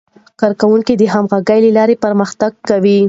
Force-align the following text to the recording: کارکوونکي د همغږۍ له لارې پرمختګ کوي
کارکوونکي 0.39 0.93
د 0.97 1.03
همغږۍ 1.13 1.59
له 1.65 1.71
لارې 1.77 1.95
پرمختګ 2.05 2.51
کوي 2.69 2.97